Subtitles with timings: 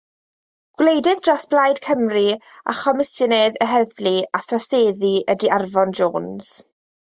[0.81, 2.23] Gwleidydd dros Blaid Cymru
[2.73, 6.53] a Chomisiynydd yr Heddlu a Throseddu ydy Arfon Jones.